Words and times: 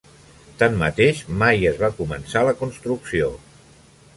Tanmateix, 0.61 1.19
mai 1.43 1.61
es 1.73 1.77
va 1.83 1.91
començar 1.99 2.43
la 2.49 2.57
construcció. 2.63 3.29